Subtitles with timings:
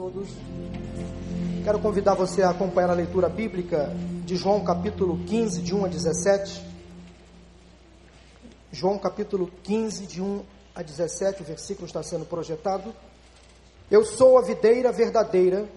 [0.00, 0.30] todos.
[1.62, 5.88] Quero convidar você a acompanhar a leitura bíblica de João capítulo 15, de 1 a
[5.88, 6.66] 17.
[8.72, 10.42] João capítulo 15, de 1
[10.74, 12.94] a 17, o versículo está sendo projetado.
[13.90, 15.68] Eu sou a videira verdadeira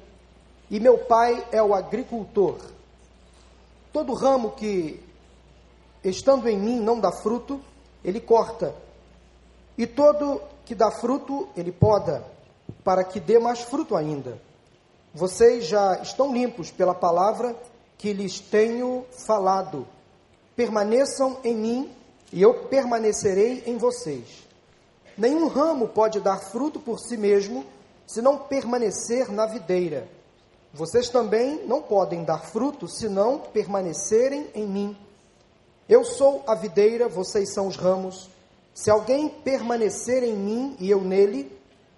[0.72, 2.60] e meu pai é o agricultor.
[3.92, 5.04] Todo ramo que,
[6.02, 7.60] estando em mim, não dá fruto,
[8.02, 8.74] ele corta,
[9.78, 12.24] e todo que dá fruto, ele poda,
[12.84, 14.40] para que dê mais fruto ainda.
[15.14, 17.56] Vocês já estão limpos pela palavra
[17.98, 19.88] que lhes tenho falado.
[20.56, 21.92] Permaneçam em mim
[22.32, 24.44] e eu permanecerei em vocês.
[25.18, 27.66] Nenhum ramo pode dar fruto por si mesmo
[28.08, 30.08] se não permanecer na videira.
[30.74, 34.98] Vocês também não podem dar fruto se não permanecerem em mim.
[35.88, 38.30] Eu sou a videira, vocês são os ramos.
[38.74, 41.56] Se alguém permanecer em mim e eu nele,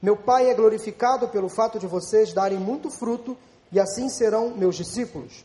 [0.00, 3.36] Meu Pai é glorificado pelo fato de vocês darem muito fruto
[3.72, 5.44] e assim serão meus discípulos.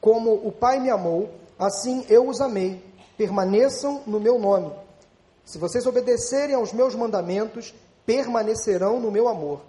[0.00, 2.82] Como o Pai me amou, assim eu os amei.
[3.18, 4.72] Permaneçam no meu nome.
[5.44, 7.74] Se vocês obedecerem aos meus mandamentos,
[8.06, 9.60] permanecerão no meu amor,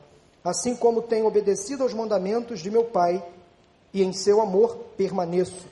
[0.44, 3.22] assim como tenho obedecido aos mandamentos de meu Pai,
[3.94, 5.68] e em seu amor permaneço.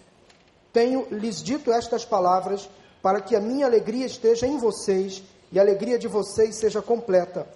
[0.73, 2.69] Tenho lhes dito estas palavras
[3.01, 7.47] para que a minha alegria esteja em vocês e a alegria de vocês seja completa.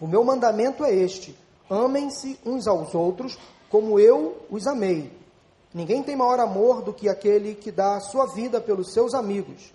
[0.00, 1.36] O meu mandamento é este:
[1.68, 3.38] amem-se uns aos outros
[3.70, 5.12] como eu os amei.
[5.72, 9.72] Ninguém tem maior amor do que aquele que dá a sua vida pelos seus amigos.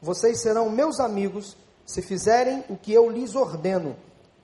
[0.00, 3.96] Vocês serão meus amigos se fizerem o que eu lhes ordeno.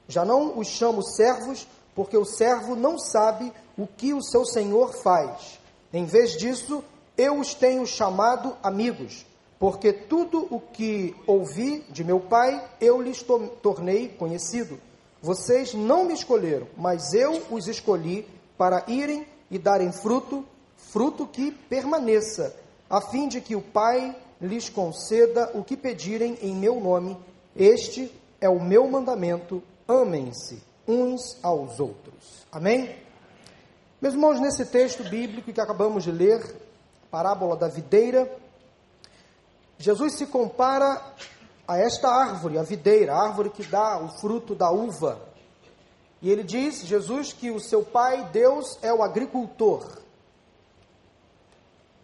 [0.07, 4.95] Já não os chamo servos, porque o servo não sabe o que o seu senhor
[5.03, 5.59] faz.
[5.93, 6.85] Em vez disso,
[7.17, 9.27] eu os tenho chamado amigos,
[9.59, 13.25] porque tudo o que ouvi de meu pai eu lhes
[13.63, 14.79] tornei conhecido.
[15.23, 18.27] Vocês não me escolheram, mas eu os escolhi
[18.57, 20.45] para irem e darem fruto,
[20.77, 22.57] fruto que permaneça,
[22.89, 27.17] a fim de que o Pai lhes conceda o que pedirem em meu nome.
[27.55, 28.11] Este
[28.41, 32.47] é o meu mandamento: amem-se uns aos outros.
[32.51, 32.97] Amém?
[34.01, 36.43] Meus irmãos, nesse texto bíblico que acabamos de ler,
[37.11, 38.31] parábola da videira,
[39.79, 41.15] Jesus se compara
[41.71, 45.23] a esta árvore, a videira, a árvore que dá o fruto da uva.
[46.21, 49.99] E ele diz, Jesus, que o seu pai, Deus, é o agricultor.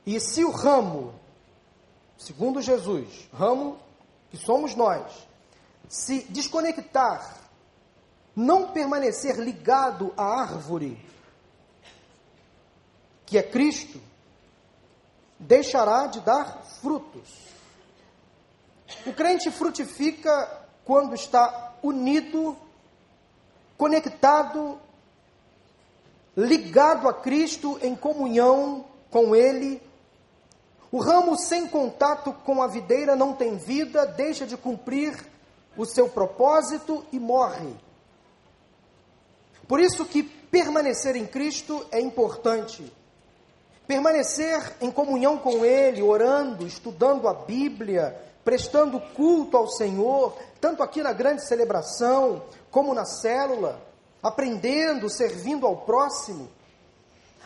[0.07, 1.13] E se o ramo,
[2.17, 3.77] segundo Jesus, ramo
[4.31, 5.27] que somos nós,
[5.89, 7.37] se desconectar,
[8.37, 11.05] não permanecer ligado à árvore,
[13.27, 14.01] que é Cristo,
[15.41, 17.56] deixará de dar frutos.
[19.05, 22.57] O crente frutifica quando está unido,
[23.77, 24.79] conectado,
[26.37, 29.83] ligado a Cristo, em comunhão com Ele.
[30.93, 35.17] O ramo sem contato com a videira não tem vida, deixa de cumprir
[35.77, 37.75] o seu propósito e morre.
[39.67, 42.93] Por isso que permanecer em Cristo é importante.
[43.87, 51.03] Permanecer em comunhão com Ele, orando, estudando a Bíblia, prestando culto ao Senhor, tanto aqui
[51.03, 53.83] na grande celebração, como na célula,
[54.23, 56.49] aprendendo, servindo ao próximo.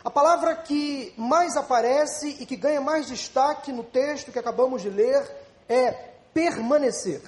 [0.03, 4.91] A palavra que mais aparece e que ganha mais destaque no texto que acabamos de
[4.91, 5.27] ler
[5.67, 5.91] é
[6.35, 7.23] permanecer.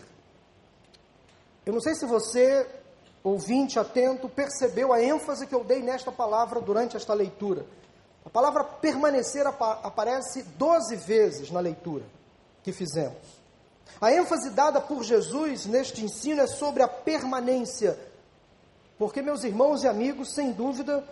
[1.65, 2.67] Eu não sei se você,
[3.23, 7.65] ouvinte atento, percebeu a ênfase que eu dei nesta palavra durante esta leitura.
[8.23, 12.05] A palavra permanecer aparece 12 vezes na leitura
[12.61, 13.42] que fizemos.
[14.01, 17.97] A ênfase dada por Jesus neste ensino é sobre a permanência,
[18.97, 21.03] porque, meus irmãos e amigos, sem dúvida,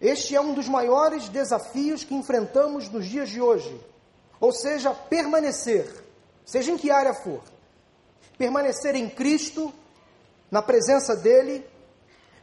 [0.00, 3.80] este é um dos maiores desafios que enfrentamos nos dias de hoje.
[4.40, 5.88] Ou seja, permanecer,
[6.44, 7.40] seja em que área for,
[8.36, 9.72] permanecer em Cristo,
[10.50, 11.64] na presença dEle,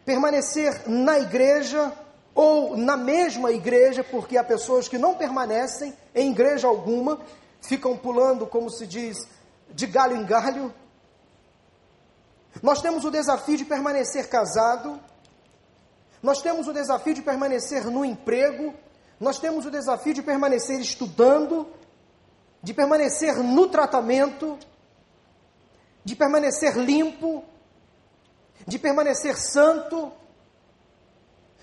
[0.05, 1.93] permanecer na igreja
[2.33, 7.21] ou na mesma igreja, porque há pessoas que não permanecem em igreja alguma,
[7.61, 9.27] ficam pulando, como se diz,
[9.73, 10.73] de galho em galho.
[12.61, 14.99] Nós temos o desafio de permanecer casado.
[16.21, 18.73] Nós temos o desafio de permanecer no emprego.
[19.19, 21.67] nós temos o desafio de permanecer estudando,
[22.63, 24.57] de permanecer no tratamento,
[26.03, 27.43] de permanecer limpo,
[28.65, 30.11] de permanecer santo.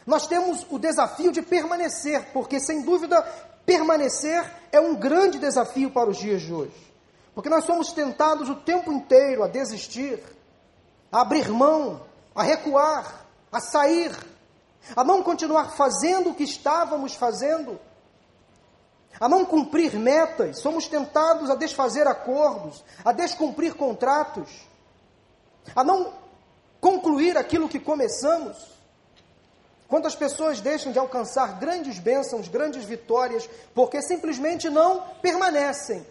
[0.06, 3.20] Nós temos o desafio de permanecer, porque sem dúvida
[3.66, 6.87] permanecer é um grande desafio para os dias de hoje.
[7.38, 10.20] Porque nós somos tentados o tempo inteiro a desistir,
[11.12, 12.02] a abrir mão,
[12.34, 14.10] a recuar, a sair,
[14.96, 17.78] a não continuar fazendo o que estávamos fazendo,
[19.20, 24.66] a não cumprir metas, somos tentados a desfazer acordos, a descumprir contratos,
[25.76, 26.12] a não
[26.80, 28.56] concluir aquilo que começamos.
[29.86, 36.04] Quantas pessoas deixam de alcançar grandes bênçãos, grandes vitórias, porque simplesmente não permanecem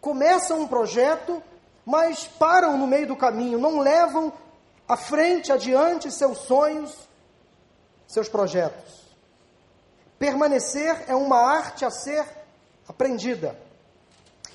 [0.00, 1.42] começam um projeto,
[1.84, 4.32] mas param no meio do caminho, não levam
[4.88, 6.96] à frente, adiante seus sonhos,
[8.06, 9.04] seus projetos.
[10.18, 12.24] Permanecer é uma arte a ser
[12.88, 13.58] aprendida.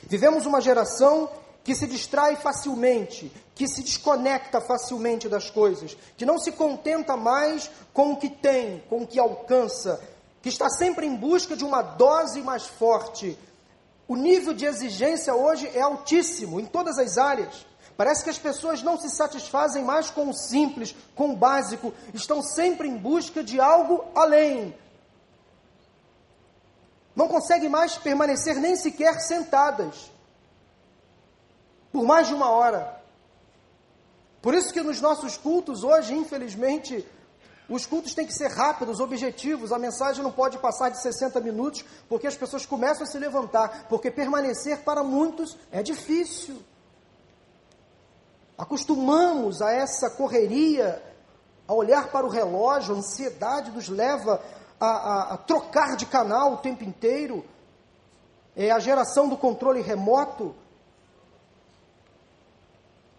[0.04, 1.30] Vivemos uma geração
[1.64, 7.70] que se distrai facilmente, que se desconecta facilmente das coisas, que não se contenta mais
[7.94, 10.02] com o que tem, com o que alcança,
[10.42, 13.38] que está sempre em busca de uma dose mais forte,
[14.12, 17.66] o nível de exigência hoje é altíssimo em todas as áreas.
[17.96, 22.42] Parece que as pessoas não se satisfazem mais com o simples, com o básico, estão
[22.42, 24.76] sempre em busca de algo além.
[27.16, 30.12] Não conseguem mais permanecer nem sequer sentadas
[31.90, 33.02] por mais de uma hora.
[34.42, 37.08] Por isso que nos nossos cultos hoje, infelizmente,
[37.72, 41.86] os cultos têm que ser rápidos, objetivos, a mensagem não pode passar de 60 minutos,
[42.10, 46.62] porque as pessoas começam a se levantar, porque permanecer para muitos é difícil.
[48.58, 51.02] Acostumamos a essa correria,
[51.66, 54.42] a olhar para o relógio, a ansiedade nos leva
[54.78, 57.46] a, a, a trocar de canal o tempo inteiro.
[58.54, 60.54] É a geração do controle remoto.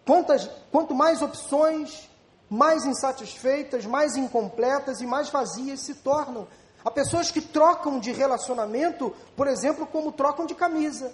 [0.05, 2.07] Quantas, quanto mais opções,
[2.53, 6.47] mais insatisfeitas, mais incompletas e mais vazias se tornam.
[6.85, 11.11] Há pessoas que trocam de relacionamento, por exemplo, como trocam de camisa.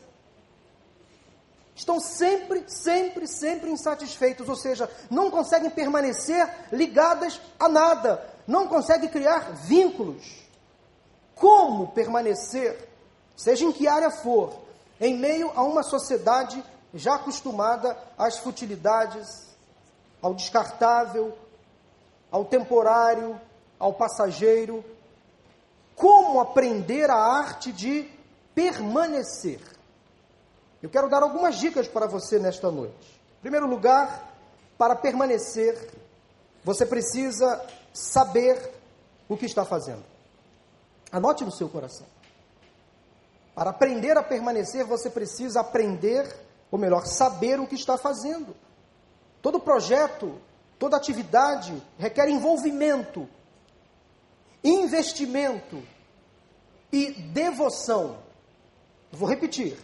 [1.74, 9.08] Estão sempre, sempre, sempre insatisfeitos, ou seja, não conseguem permanecer ligadas a nada, não conseguem
[9.08, 10.44] criar vínculos.
[11.36, 12.90] Como permanecer,
[13.38, 14.60] seja em que área for,
[15.00, 16.62] em meio a uma sociedade
[16.94, 19.49] já acostumada às futilidades,
[20.22, 21.38] ao descartável,
[22.32, 23.40] ao temporário,
[23.78, 24.84] ao passageiro.
[25.96, 28.10] Como aprender a arte de
[28.54, 29.62] permanecer?
[30.82, 33.20] Eu quero dar algumas dicas para você nesta noite.
[33.40, 34.34] Em primeiro lugar,
[34.78, 35.92] para permanecer,
[36.64, 38.74] você precisa saber
[39.28, 40.04] o que está fazendo.
[41.12, 42.06] Anote no seu coração.
[43.54, 46.34] Para aprender a permanecer, você precisa aprender,
[46.72, 48.56] ou melhor, saber o que está fazendo.
[49.42, 50.40] Todo projeto,
[50.78, 53.28] toda atividade requer envolvimento,
[54.64, 55.82] investimento
[56.92, 58.18] e devoção.
[59.12, 59.78] Vou repetir: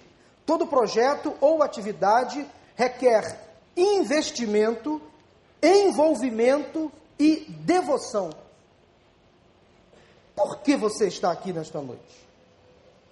[0.46, 3.40] todo projeto ou atividade requer
[3.75, 5.02] investimento,
[5.62, 8.30] envolvimento e devoção.
[10.36, 12.28] Por que você está aqui nesta noite?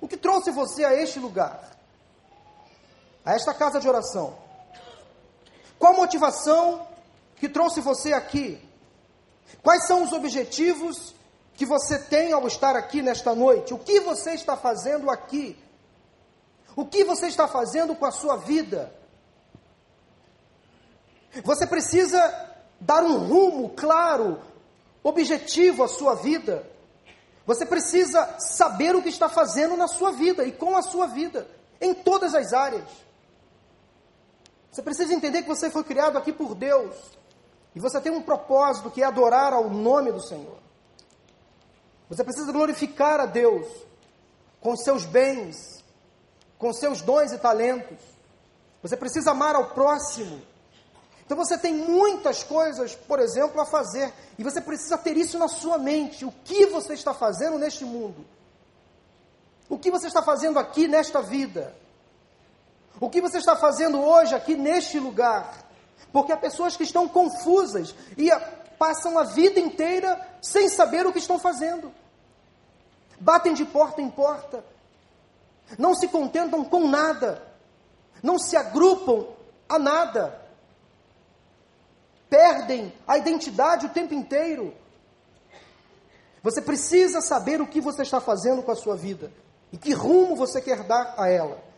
[0.01, 1.72] O que trouxe você a este lugar?
[3.24, 4.42] A esta casa de oração?
[5.84, 6.88] Qual motivação
[7.36, 8.58] que trouxe você aqui?
[9.62, 11.13] Quais são os objetivos
[11.56, 13.74] que você tem ao estar aqui nesta noite?
[13.74, 15.62] O que você está fazendo aqui?
[16.74, 18.96] O que você está fazendo com a sua vida?
[21.44, 22.18] Você precisa
[22.80, 24.40] dar um rumo claro,
[25.04, 26.66] objetivo à sua vida.
[27.46, 31.46] Você precisa saber o que está fazendo na sua vida e com a sua vida,
[31.82, 32.88] em todas as áreas.
[34.74, 36.96] Você precisa entender que você foi criado aqui por Deus.
[37.75, 40.58] E você tem um propósito que é adorar ao nome do Senhor.
[42.10, 43.68] Você precisa glorificar a Deus
[44.60, 45.84] com seus bens,
[46.58, 48.00] com seus dons e talentos.
[48.82, 50.42] Você precisa amar ao próximo.
[51.24, 54.12] Então você tem muitas coisas, por exemplo, a fazer.
[54.39, 56.25] E você precisa ter isso na sua mente.
[56.25, 58.25] O que você está fazendo neste mundo?
[59.70, 61.75] O que você está fazendo aqui nesta vida?
[63.00, 65.63] O que você está fazendo hoje aqui neste lugar?
[66.12, 68.29] Porque há pessoas que estão confusas e
[68.77, 71.91] passam a vida inteira sem saber o que estão fazendo.
[73.19, 74.63] Batem de porta em porta,
[75.77, 77.41] não se contentam com nada,
[78.21, 79.25] não se agrupam
[79.67, 80.39] a nada,
[82.29, 84.73] perdem a identidade o tempo inteiro.
[86.41, 89.31] Você precisa saber o que você está fazendo com a sua vida
[89.71, 91.73] e que rumo você quer dar a ela.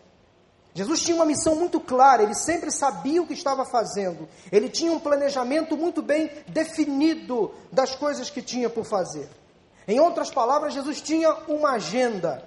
[0.76, 4.92] Jesus tinha uma missão muito clara, ele sempre sabia o que estava fazendo, ele tinha
[4.92, 9.30] um planejamento muito bem definido das coisas que tinha por fazer.
[9.88, 12.44] Em outras palavras, Jesus tinha uma agenda.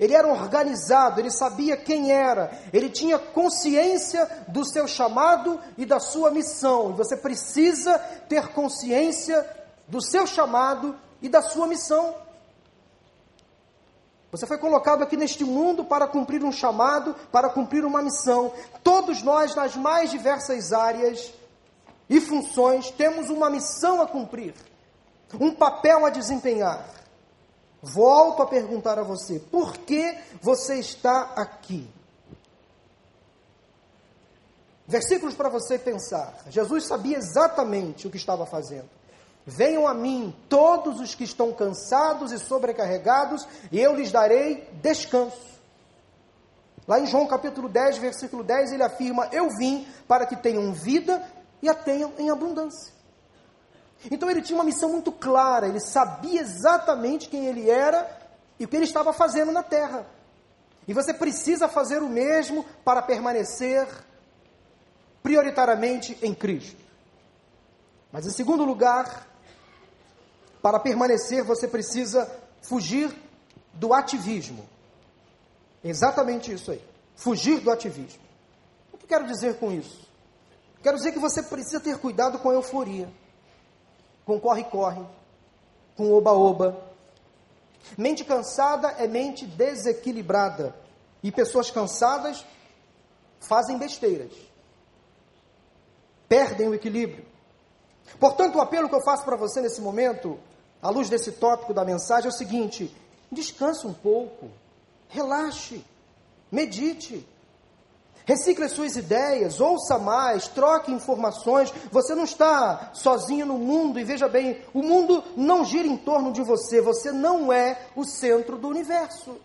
[0.00, 6.00] Ele era organizado, ele sabia quem era, ele tinha consciência do seu chamado e da
[6.00, 6.90] sua missão.
[6.90, 9.48] E você precisa ter consciência
[9.86, 12.16] do seu chamado e da sua missão.
[14.32, 18.50] Você foi colocado aqui neste mundo para cumprir um chamado, para cumprir uma missão.
[18.82, 21.34] Todos nós, nas mais diversas áreas
[22.08, 24.54] e funções, temos uma missão a cumprir,
[25.38, 26.88] um papel a desempenhar.
[27.82, 31.86] Volto a perguntar a você: por que você está aqui?
[34.88, 36.38] Versículos para você pensar.
[36.48, 38.88] Jesus sabia exatamente o que estava fazendo.
[39.46, 45.52] Venham a mim todos os que estão cansados e sobrecarregados, e eu lhes darei descanso.
[46.86, 51.24] Lá em João capítulo 10, versículo 10, ele afirma: Eu vim para que tenham vida
[51.60, 52.92] e a tenham em abundância.
[54.10, 58.08] Então ele tinha uma missão muito clara, ele sabia exatamente quem ele era
[58.58, 60.06] e o que ele estava fazendo na terra.
[60.86, 63.86] E você precisa fazer o mesmo para permanecer
[65.22, 66.82] prioritariamente em Cristo.
[68.10, 69.28] Mas em segundo lugar,
[70.62, 72.30] para permanecer, você precisa
[72.62, 73.12] fugir
[73.74, 74.64] do ativismo.
[75.82, 76.82] Exatamente isso aí.
[77.16, 78.22] Fugir do ativismo.
[78.92, 80.08] O que quero dizer com isso?
[80.82, 83.12] Quero dizer que você precisa ter cuidado com a euforia,
[84.24, 85.04] com corre-corre,
[85.96, 86.80] com oba-oba.
[87.98, 90.74] Mente cansada é mente desequilibrada.
[91.22, 92.44] E pessoas cansadas
[93.40, 94.32] fazem besteiras.
[96.28, 97.24] Perdem o equilíbrio.
[98.18, 100.38] Portanto, o apelo que eu faço para você nesse momento
[100.82, 102.94] à luz desse tópico da mensagem, é o seguinte:
[103.30, 104.50] descanse um pouco,
[105.08, 105.84] relaxe,
[106.50, 107.26] medite.
[108.24, 111.72] Recicle as suas ideias, ouça mais, troque informações.
[111.90, 116.32] Você não está sozinho no mundo e veja bem, o mundo não gira em torno
[116.32, 119.36] de você, você não é o centro do universo.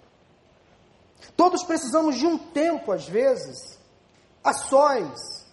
[1.36, 3.80] Todos precisamos de um tempo, às vezes,
[4.44, 5.44] a sós,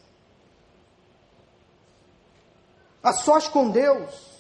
[3.03, 4.34] a sós com Deus.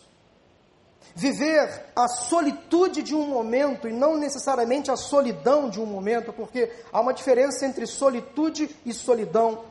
[1.16, 6.73] Viver a solitude de um momento e não necessariamente a solidão de um momento, porque
[6.92, 9.64] há uma diferença entre solitude e solidão.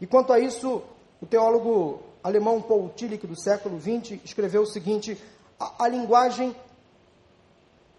[0.00, 0.82] E quanto a isso,
[1.22, 5.16] o teólogo alemão Paul Tillich, do século XX, escreveu o seguinte:
[5.58, 6.56] a, a linguagem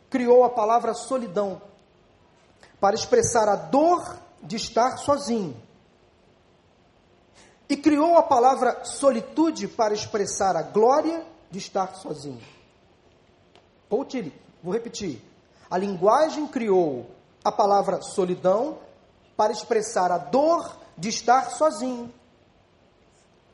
[0.10, 1.62] criou a palavra solidão
[2.82, 5.56] para expressar a dor de estar sozinho.
[7.70, 12.42] E criou a palavra solitude para expressar a glória de estar sozinho.
[14.64, 15.22] Vou repetir.
[15.70, 17.08] A linguagem criou
[17.44, 18.78] a palavra solidão
[19.36, 22.12] para expressar a dor de estar sozinho.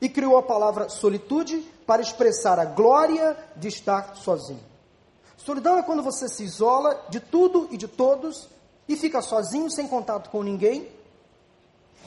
[0.00, 4.62] E criou a palavra solitude para expressar a glória de estar sozinho.
[5.36, 8.48] Solidão é quando você se isola de tudo e de todos
[8.88, 10.88] e fica sozinho, sem contato com ninguém.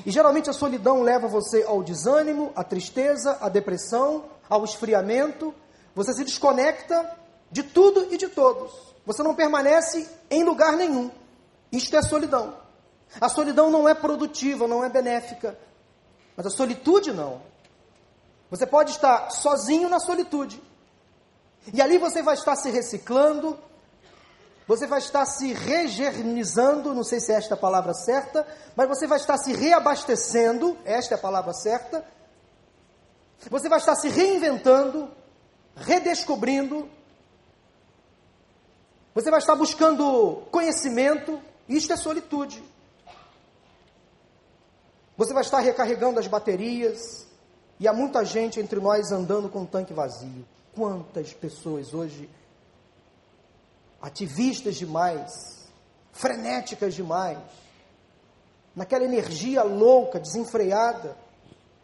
[0.06, 5.54] E geralmente a solidão leva você ao desânimo, à tristeza, à depressão, ao esfriamento.
[5.94, 7.20] Você se desconecta
[7.52, 8.72] de tudo e de todos.
[9.06, 11.12] Você não permanece em lugar nenhum.
[11.72, 12.56] Isto é solidão.
[13.20, 15.58] A solidão não é produtiva, não é benéfica.
[16.36, 17.42] Mas a solitude não.
[18.50, 20.62] Você pode estar sozinho na solitude.
[21.74, 23.58] E ali você vai estar se reciclando,
[24.68, 29.06] você vai estar se regenizando, não sei se é esta a palavra certa, mas você
[29.06, 32.06] vai estar se reabastecendo, esta é a palavra certa.
[33.50, 35.10] Você vai estar se reinventando,
[35.76, 36.90] redescobrindo,
[39.14, 42.64] você vai estar buscando conhecimento, isto é solitude.
[45.18, 47.28] Você vai estar recarregando as baterias,
[47.80, 50.46] e há muita gente entre nós andando com um tanque vazio.
[50.74, 52.30] Quantas pessoas hoje,
[54.02, 55.68] ativistas demais,
[56.14, 57.38] frenéticas demais,
[58.76, 61.18] naquela energia louca, desenfreada,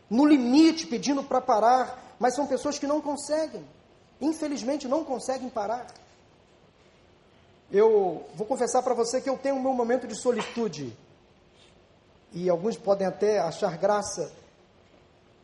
[0.10, 3.68] no limite, pedindo para parar, mas são pessoas que não conseguem,
[4.22, 5.88] infelizmente não conseguem parar.
[7.72, 10.96] Eu vou confessar para você que eu tenho o meu momento de solitude.
[12.32, 14.32] E alguns podem até achar graça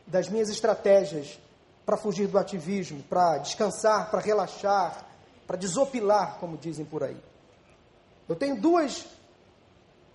[0.06, 1.38] das minhas estratégias
[1.84, 5.04] para fugir do ativismo, para descansar, para relaxar,
[5.46, 7.16] para desopilar, como dizem por aí.
[8.26, 9.04] Eu tenho duas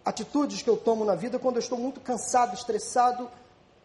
[0.03, 3.29] atitudes que eu tomo na vida quando eu estou muito cansado, estressado.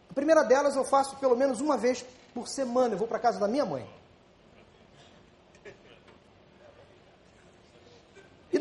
[0.09, 2.95] A primeira delas eu faço pelo menos uma vez por semana.
[2.95, 3.87] Eu vou para casa da minha mãe.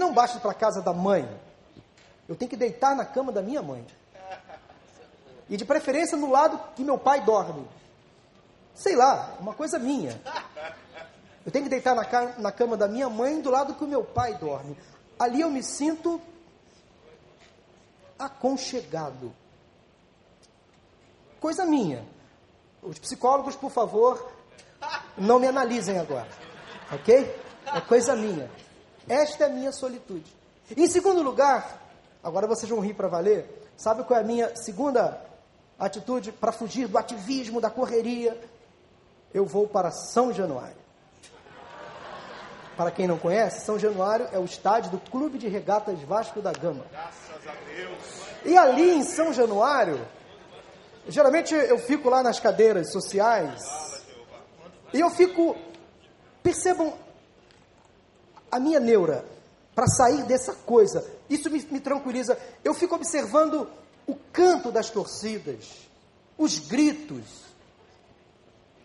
[0.03, 1.27] Não basta para a casa da mãe.
[2.27, 3.85] Eu tenho que deitar na cama da minha mãe.
[5.49, 7.65] E de preferência no lado que meu pai dorme.
[8.73, 10.21] Sei lá, uma coisa minha.
[11.45, 12.03] Eu tenho que deitar na,
[12.37, 14.77] na cama da minha mãe do lado que o meu pai dorme.
[15.17, 16.21] Ali eu me sinto
[18.19, 19.33] aconchegado.
[21.39, 22.05] Coisa minha.
[22.81, 24.31] Os psicólogos, por favor,
[25.17, 26.27] não me analisem agora.
[26.91, 27.41] Ok?
[27.73, 28.49] É coisa minha.
[29.07, 30.33] Esta é a minha solitude.
[30.75, 31.81] Em segundo lugar,
[32.23, 33.45] agora vocês vão rir para valer.
[33.75, 35.19] Sabe qual é a minha segunda
[35.77, 38.39] atitude para fugir do ativismo, da correria?
[39.33, 40.83] Eu vou para São Januário.
[42.77, 46.51] Para quem não conhece, São Januário é o estádio do Clube de Regatas Vasco da
[46.51, 46.85] Gama.
[46.91, 48.23] Graças a Deus.
[48.45, 50.05] E ali em São Januário,
[51.07, 54.03] geralmente eu fico lá nas cadeiras sociais
[54.91, 55.55] e eu fico,
[56.41, 56.93] percebam
[58.55, 59.25] a minha neura
[59.75, 61.05] para sair dessa coisa.
[61.29, 62.37] Isso me, me tranquiliza.
[62.63, 63.67] Eu fico observando
[64.05, 65.87] o canto das torcidas,
[66.37, 67.43] os gritos,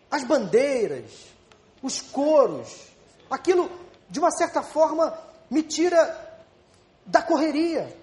[0.09, 1.11] as bandeiras,
[1.81, 2.89] os coros
[3.29, 3.69] Aquilo,
[4.09, 5.15] de uma certa forma,
[5.49, 6.17] me tira
[7.05, 7.95] da correria.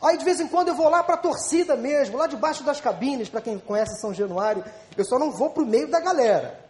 [0.00, 2.80] Aí de vez em quando eu vou lá para a torcida mesmo, lá debaixo das
[2.80, 4.64] cabines, para quem conhece São Januário,
[4.96, 6.67] eu só não vou para o meio da galera.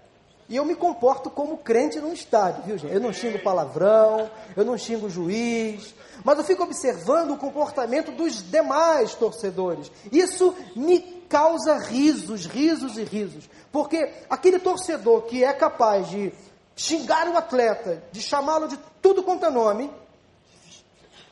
[0.48, 2.94] E eu me comporto como crente num estádio, viu gente?
[2.94, 8.42] Eu não xingo palavrão, eu não xingo juiz, mas eu fico observando o comportamento dos
[8.42, 9.92] demais torcedores.
[10.10, 13.48] Isso me causa risos, risos e risos.
[13.70, 16.32] Porque aquele torcedor que é capaz de
[16.74, 19.90] xingar o atleta, de chamá-lo de tudo quanto é nome,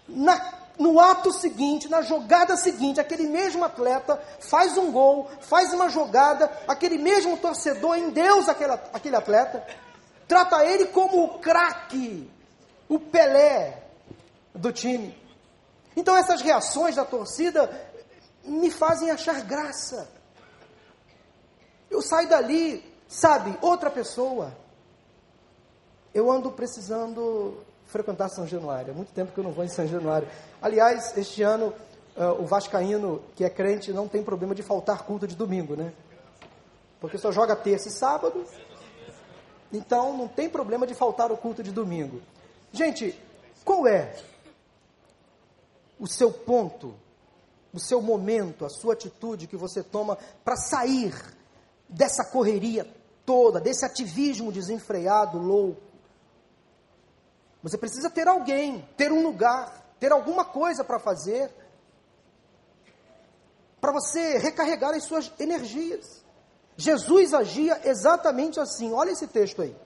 [0.07, 0.39] na,
[0.79, 6.51] no ato seguinte, na jogada seguinte, aquele mesmo atleta faz um gol, faz uma jogada,
[6.69, 9.67] aquele mesmo torcedor endeusa aquele, aquele atleta,
[10.29, 12.31] trata ele como o craque,
[12.89, 13.83] o Pelé
[14.55, 15.17] do time.
[15.97, 17.71] Então essas reações da torcida
[18.45, 20.09] me fazem achar graça.
[21.91, 24.53] Eu saio dali, sabe, outra pessoa
[26.17, 28.93] eu ando precisando frequentar São Januário.
[28.93, 30.29] Há muito tempo que eu não vou em São Januário.
[30.61, 31.73] Aliás, este ano,
[32.17, 35.93] uh, o Vascaíno, que é crente, não tem problema de faltar culto de domingo, né?
[37.01, 38.45] Porque só joga terça e sábado.
[39.73, 42.21] Então, não tem problema de faltar o culto de domingo.
[42.73, 43.19] Gente,
[43.65, 44.15] qual é
[45.99, 46.95] o seu ponto,
[47.73, 51.15] o seu momento, a sua atitude que você toma para sair
[51.89, 52.87] dessa correria
[53.25, 55.86] toda, desse ativismo desenfreado, louco?
[57.67, 61.51] Você precisa ter alguém, ter um lugar, ter alguma coisa para fazer,
[63.81, 66.25] para você recarregar as suas energias.
[66.77, 68.93] Jesus agia exatamente assim.
[68.93, 69.77] Olha esse texto aí.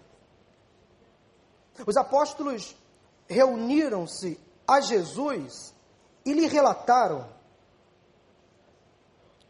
[1.87, 2.77] Os apóstolos
[3.27, 4.39] reuniram-se
[4.69, 5.73] a Jesus
[6.23, 7.27] e lhe relataram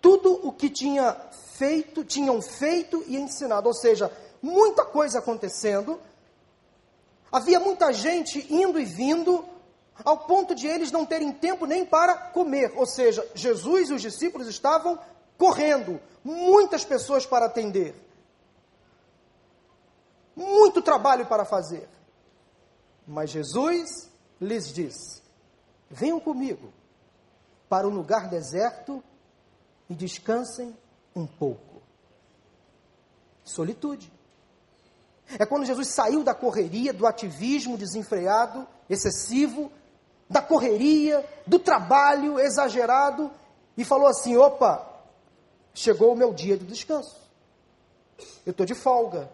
[0.01, 1.17] tudo o que tinha
[1.57, 4.09] feito, tinham feito e ensinado, ou seja,
[4.41, 5.99] muita coisa acontecendo,
[7.33, 9.45] Havia muita gente indo e vindo,
[10.05, 12.73] ao ponto de eles não terem tempo nem para comer.
[12.77, 14.99] Ou seja, Jesus e os discípulos estavam
[15.39, 17.95] correndo, muitas pessoas para atender,
[20.37, 21.89] muito trabalho para fazer.
[23.07, 25.23] Mas Jesus lhes disse:
[25.89, 26.73] Venham comigo
[27.69, 29.03] para um lugar deserto
[29.89, 30.77] e descansem
[31.15, 31.83] um pouco.
[33.45, 34.13] Solitude.
[35.39, 39.71] É quando Jesus saiu da correria, do ativismo desenfreado, excessivo,
[40.29, 43.31] da correria, do trabalho exagerado,
[43.77, 44.87] e falou assim: opa,
[45.75, 47.21] chegou o meu dia de descanso.
[48.45, 49.31] Eu estou de folga,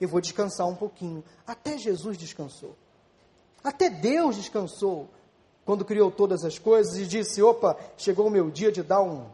[0.00, 1.24] eu vou descansar um pouquinho.
[1.46, 2.76] Até Jesus descansou.
[3.62, 5.08] Até Deus descansou
[5.64, 9.26] quando criou todas as coisas e disse: opa, chegou o meu dia de dar um,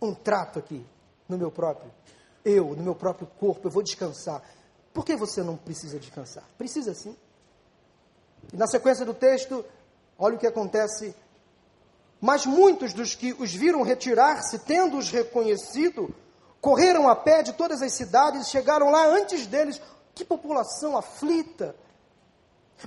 [0.00, 0.84] um trato aqui
[1.28, 1.90] no meu próprio,
[2.44, 4.42] eu, no meu próprio corpo, eu vou descansar.
[4.94, 6.44] Por que você não precisa descansar?
[6.56, 7.16] Precisa sim.
[8.52, 9.64] E na sequência do texto,
[10.16, 11.14] olha o que acontece.
[12.20, 16.14] Mas muitos dos que os viram retirar-se, tendo-os reconhecido,
[16.60, 19.82] correram a pé de todas as cidades e chegaram lá antes deles.
[20.14, 21.74] Que população aflita!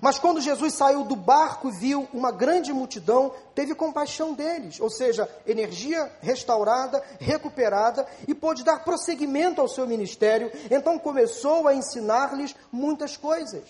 [0.02, 4.89] Mas quando Jesus saiu do barco e viu uma grande multidão, teve compaixão deles, ou
[4.89, 10.52] seja, energia restaurada, recuperada, e pôde dar prosseguimento ao seu ministério.
[10.69, 13.63] Então começou a ensinar-lhes muitas coisas.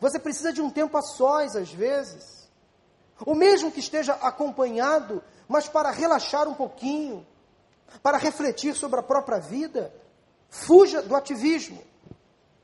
[0.00, 2.48] Você precisa de um tempo a sós, às vezes,
[3.24, 7.26] ou mesmo que esteja acompanhado, mas para relaxar um pouquinho,
[8.02, 9.92] para refletir sobre a própria vida.
[10.48, 11.82] Fuja do ativismo.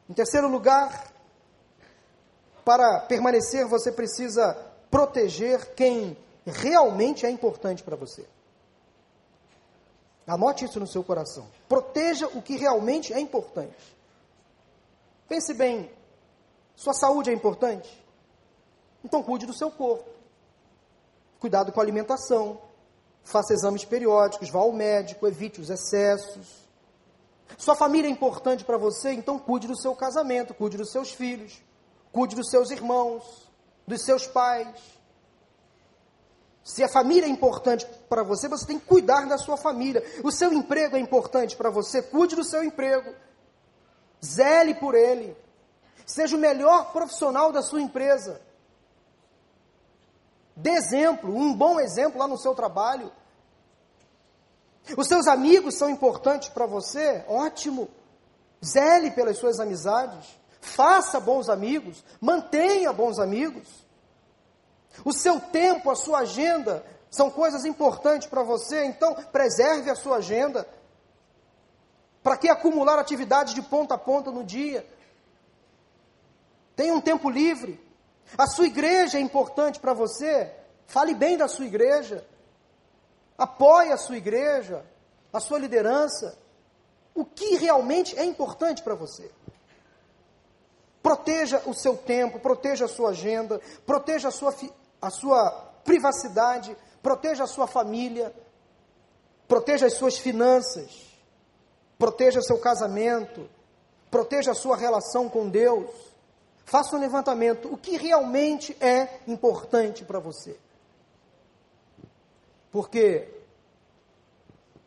[0.08, 1.11] Em terceiro lugar,
[2.64, 4.54] para permanecer, você precisa
[4.90, 8.24] proteger quem realmente é importante para você.
[10.26, 11.46] Anote isso no seu coração.
[11.68, 13.96] Proteja o que realmente é importante.
[15.28, 15.90] Pense bem:
[16.76, 18.02] sua saúde é importante?
[19.04, 20.08] Então cuide do seu corpo.
[21.40, 22.60] Cuidado com a alimentação.
[23.24, 26.62] Faça exames periódicos, vá ao médico, evite os excessos.
[27.56, 31.62] Sua família é importante para você, então cuide do seu casamento, cuide dos seus filhos,
[32.12, 33.50] cuide dos seus irmãos,
[33.86, 34.76] dos seus pais.
[36.62, 40.04] Se a família é importante para você, você tem que cuidar da sua família.
[40.22, 43.12] O seu emprego é importante para você, cuide do seu emprego.
[44.24, 45.36] Zele por ele.
[46.06, 48.40] Seja o melhor profissional da sua empresa.
[50.54, 53.10] Dê exemplo, um bom exemplo lá no seu trabalho.
[54.96, 57.24] Os seus amigos são importantes para você?
[57.26, 57.88] Ótimo.
[58.64, 60.41] Zele pelas suas amizades.
[60.62, 62.04] Faça bons amigos.
[62.20, 63.68] Mantenha bons amigos.
[65.04, 70.18] O seu tempo, a sua agenda são coisas importantes para você, então preserve a sua
[70.18, 70.66] agenda.
[72.22, 74.86] Para que acumular atividades de ponta a ponta no dia?
[76.76, 77.80] Tenha um tempo livre.
[78.38, 80.48] A sua igreja é importante para você?
[80.86, 82.24] Fale bem da sua igreja.
[83.36, 84.86] Apoie a sua igreja,
[85.32, 86.38] a sua liderança.
[87.14, 89.28] O que realmente é importante para você?
[91.02, 94.54] Proteja o seu tempo, proteja a sua agenda, proteja a sua,
[95.00, 95.50] a sua
[95.84, 98.32] privacidade, proteja a sua família,
[99.48, 101.12] proteja as suas finanças,
[101.98, 103.48] proteja seu casamento,
[104.10, 105.90] proteja a sua relação com Deus.
[106.64, 107.72] Faça um levantamento.
[107.72, 110.56] O que realmente é importante para você?
[112.70, 113.28] Porque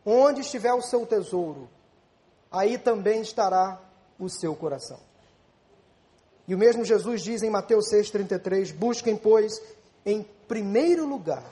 [0.06, 1.70] onde estiver o seu tesouro,
[2.52, 3.80] aí também estará
[4.18, 5.00] o seu coração.
[6.48, 9.62] E o mesmo Jesus diz em Mateus 6,33: Busquem, pois,
[10.06, 11.44] em primeiro lugar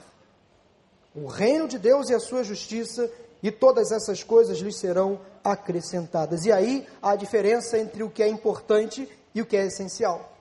[1.15, 3.10] o reino de Deus e a sua justiça,
[3.41, 6.45] e todas essas coisas lhes serão acrescentadas.
[6.45, 10.32] E aí há a diferença entre o que é importante e o que é essencial.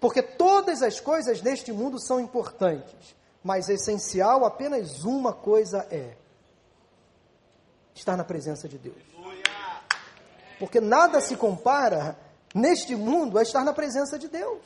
[0.00, 6.16] Porque todas as coisas neste mundo são importantes, mas essencial apenas uma coisa é:
[7.94, 9.02] estar na presença de Deus.
[10.58, 12.16] Porque nada se compara
[12.54, 14.62] neste mundo a estar na presença de Deus.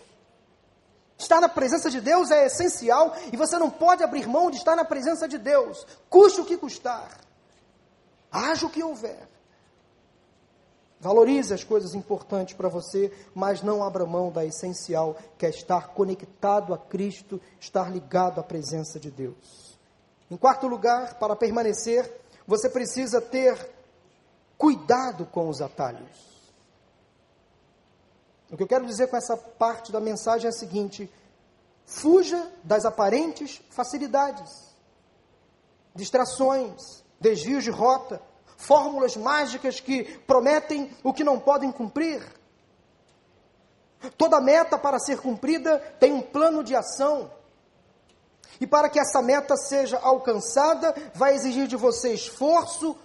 [1.16, 4.76] Estar na presença de Deus é essencial e você não pode abrir mão de estar
[4.76, 7.18] na presença de Deus, custe o que custar,
[8.30, 9.26] haja o que houver.
[11.00, 15.88] Valorize as coisas importantes para você, mas não abra mão da essencial, que é estar
[15.88, 19.78] conectado a Cristo, estar ligado à presença de Deus.
[20.28, 22.12] Em quarto lugar, para permanecer,
[22.46, 23.56] você precisa ter
[24.56, 26.37] cuidado com os atalhos.
[28.50, 31.10] O que eu quero dizer com essa parte da mensagem é a seguinte:
[31.84, 34.50] fuja das aparentes facilidades,
[35.94, 38.20] distrações, desvios de rota,
[38.56, 42.22] fórmulas mágicas que prometem o que não podem cumprir.
[44.16, 47.30] Toda meta para ser cumprida tem um plano de ação.
[48.60, 52.96] E para que essa meta seja alcançada, vai exigir de você esforço,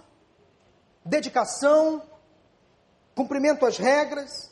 [1.04, 2.02] dedicação,
[3.14, 4.50] cumprimento às regras.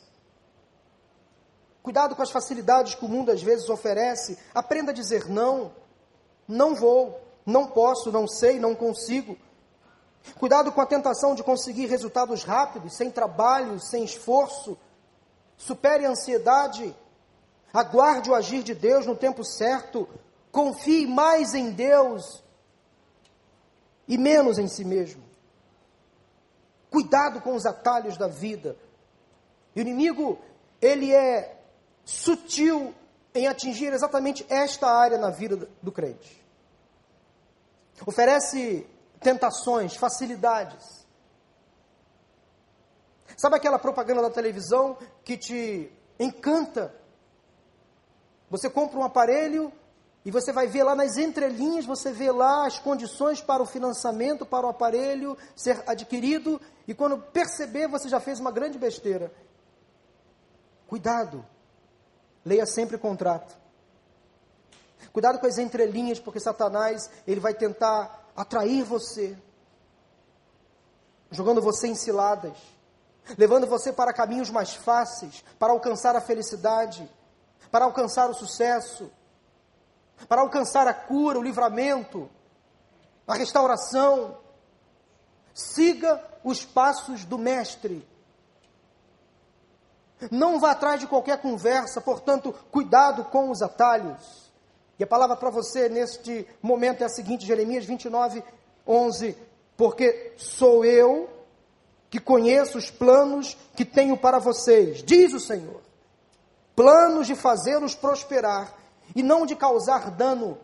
[1.83, 4.39] Cuidado com as facilidades que o mundo às vezes oferece.
[4.55, 5.73] Aprenda a dizer não.
[6.47, 9.37] Não vou, não posso, não sei, não consigo.
[10.39, 14.77] Cuidado com a tentação de conseguir resultados rápidos, sem trabalho, sem esforço.
[15.57, 16.95] Supere a ansiedade.
[17.73, 20.07] Aguarde o agir de Deus no tempo certo.
[20.53, 22.41] Confie mais em Deus
[24.07, 25.21] e menos em si mesmo.
[26.89, 28.77] Cuidado com os atalhos da vida.
[29.75, 30.39] O inimigo,
[30.79, 31.59] ele é
[32.03, 32.93] sutil
[33.33, 36.43] em atingir exatamente esta área na vida do crente.
[38.05, 38.85] Oferece
[39.19, 41.05] tentações, facilidades.
[43.37, 46.93] Sabe aquela propaganda da televisão que te encanta?
[48.49, 49.71] Você compra um aparelho
[50.25, 54.45] e você vai ver lá nas entrelinhas, você vê lá as condições para o financiamento,
[54.45, 59.33] para o aparelho ser adquirido, e quando perceber, você já fez uma grande besteira.
[60.87, 61.45] Cuidado,
[62.45, 63.55] leia sempre o contrato.
[65.11, 69.37] Cuidado com as entrelinhas, porque Satanás ele vai tentar atrair você,
[71.29, 72.57] jogando você em ciladas,
[73.37, 77.09] levando você para caminhos mais fáceis, para alcançar a felicidade,
[77.71, 79.11] para alcançar o sucesso,
[80.27, 82.29] para alcançar a cura, o livramento,
[83.27, 84.37] a restauração.
[85.53, 88.07] Siga os passos do Mestre.
[90.31, 94.51] Não vá atrás de qualquer conversa, portanto, cuidado com os atalhos.
[94.99, 98.43] E a palavra para você neste momento é a seguinte: Jeremias 29,
[98.87, 99.37] 11.
[99.75, 101.29] Porque sou eu
[102.09, 105.81] que conheço os planos que tenho para vocês, diz o Senhor.
[106.75, 108.73] Planos de fazê-los prosperar
[109.15, 110.59] e não de causar dano.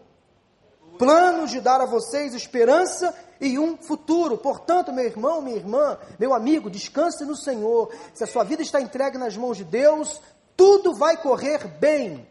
[0.98, 4.38] Planos de dar a vocês esperança e um futuro.
[4.38, 7.92] Portanto, meu irmão, minha irmã, meu amigo, descanse no Senhor.
[8.14, 10.22] Se a sua vida está entregue nas mãos de Deus,
[10.56, 12.28] tudo vai correr bem.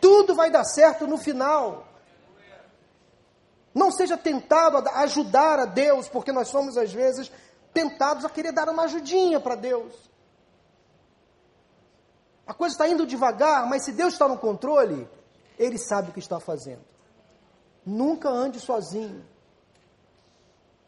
[0.00, 1.86] Tudo vai dar certo no final.
[3.74, 7.30] Não seja tentado a ajudar a Deus, porque nós somos às vezes
[7.72, 9.92] tentados a querer dar uma ajudinha para Deus.
[12.46, 15.08] A coisa está indo devagar, mas se Deus está no controle,
[15.58, 16.84] Ele sabe o que está fazendo.
[17.84, 19.24] Nunca ande sozinho.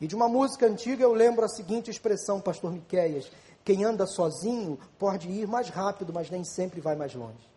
[0.01, 3.31] E de uma música antiga eu lembro a seguinte expressão, pastor Miqueias:
[3.65, 7.49] quem anda sozinho pode ir mais rápido, mas nem sempre vai mais longe.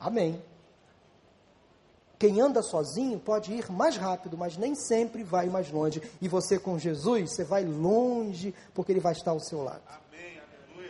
[0.00, 0.42] Amém.
[2.18, 6.00] Quem anda sozinho pode ir mais rápido, mas nem sempre vai mais longe.
[6.22, 9.82] E você com Jesus, você vai longe, porque Ele vai estar ao seu lado.
[9.86, 10.40] Amém,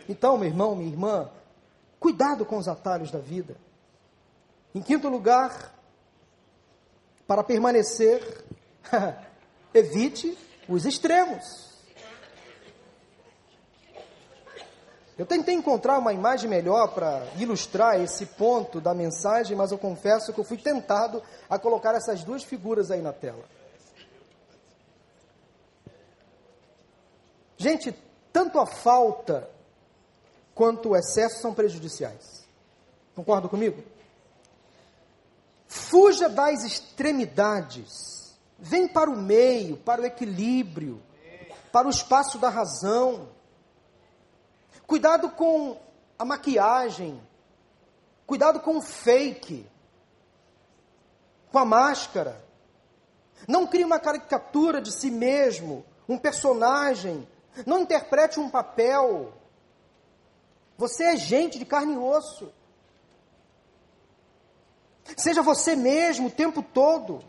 [0.07, 1.29] então, meu irmão, minha irmã,
[1.99, 3.57] cuidado com os atalhos da vida.
[4.73, 5.73] Em quinto lugar,
[7.27, 8.45] para permanecer,
[9.75, 11.65] evite os extremos.
[15.17, 20.33] Eu tentei encontrar uma imagem melhor para ilustrar esse ponto da mensagem, mas eu confesso
[20.33, 23.45] que eu fui tentado a colocar essas duas figuras aí na tela.
[27.57, 27.95] Gente,
[28.33, 29.49] tanto a falta
[30.53, 32.45] quanto o excesso são prejudiciais.
[33.15, 33.81] Concorda comigo?
[35.65, 38.14] Fuja das extremidades.
[38.57, 41.01] Vem para o meio, para o equilíbrio,
[41.71, 43.29] para o espaço da razão.
[44.87, 45.77] Cuidado com
[46.17, 47.21] a maquiagem.
[48.25, 49.67] Cuidado com o fake.
[51.51, 52.43] Com a máscara.
[53.47, 57.27] Não crie uma caricatura de si mesmo, um personagem.
[57.65, 59.33] Não interprete um papel.
[60.77, 62.51] Você é gente de carne e osso.
[65.15, 67.23] Seja você mesmo o tempo todo.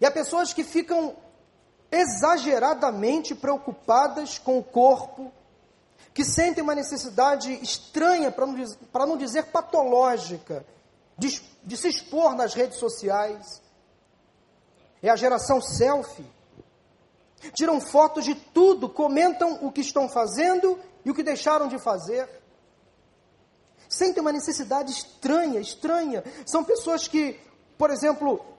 [0.00, 1.16] E há pessoas que ficam
[1.90, 5.30] exageradamente preocupadas com o corpo,
[6.14, 10.64] que sentem uma necessidade estranha, para não, dizer, não dizer patológica,
[11.18, 13.62] de, de se expor nas redes sociais.
[15.02, 16.26] É a geração selfie.
[17.54, 22.28] Tiram fotos de tudo, comentam o que estão fazendo e o que deixaram de fazer.
[23.88, 26.24] Sentem uma necessidade estranha, estranha.
[26.46, 27.38] São pessoas que,
[27.76, 28.51] por exemplo,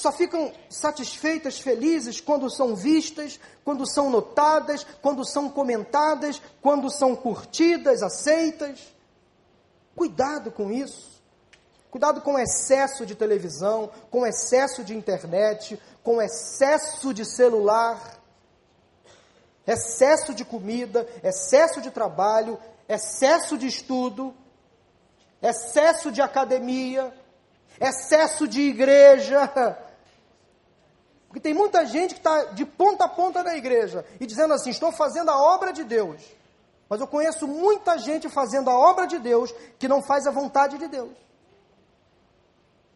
[0.00, 7.14] só ficam satisfeitas, felizes quando são vistas, quando são notadas, quando são comentadas, quando são
[7.14, 8.80] curtidas, aceitas.
[9.94, 11.20] Cuidado com isso.
[11.90, 18.18] Cuidado com excesso de televisão, com excesso de internet, com excesso de celular,
[19.66, 22.58] excesso de comida, excesso de trabalho,
[22.88, 24.34] excesso de estudo,
[25.42, 27.12] excesso de academia,
[27.78, 29.52] excesso de igreja.
[31.30, 34.70] Porque tem muita gente que está de ponta a ponta da igreja e dizendo assim:
[34.70, 36.20] estou fazendo a obra de Deus.
[36.88, 40.76] Mas eu conheço muita gente fazendo a obra de Deus que não faz a vontade
[40.76, 41.16] de Deus.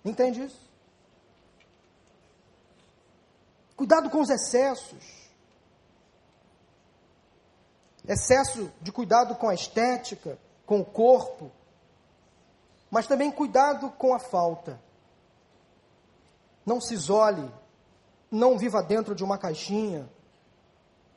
[0.04, 0.68] Entende isso?
[3.76, 5.30] Cuidado com os excessos.
[8.08, 11.52] Excesso de cuidado com a estética, com o corpo,
[12.90, 14.82] mas também cuidado com a falta.
[16.66, 17.48] Não se isole,
[18.34, 20.08] não viva dentro de uma caixinha.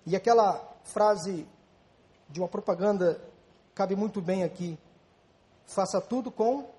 [0.06, 1.48] E aquela frase
[2.30, 3.20] de uma propaganda
[3.74, 4.78] cabe muito bem aqui.
[5.66, 6.70] Faça tudo com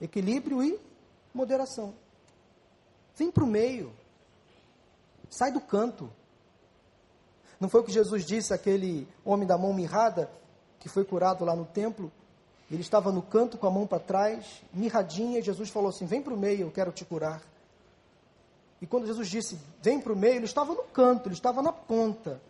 [0.00, 0.78] equilíbrio e
[1.34, 1.94] moderação.
[3.16, 3.92] Vem para o meio.
[5.28, 6.10] Sai do canto.
[7.60, 10.30] Não foi o que Jesus disse àquele homem da mão mirrada,
[10.78, 12.10] que foi curado lá no templo?
[12.70, 16.22] Ele estava no canto com a mão para trás, mirradinha, e Jesus falou assim: Vem
[16.22, 17.42] para o meio, eu quero te curar.
[18.80, 21.72] E quando Jesus disse: Vem para o meio, ele estava no canto, ele estava na
[21.72, 22.40] ponta.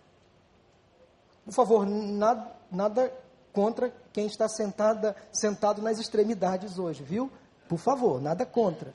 [1.45, 3.13] Por favor, nada, nada
[3.53, 7.31] contra quem está sentada, sentado nas extremidades hoje, viu?
[7.69, 8.93] Por favor, nada contra.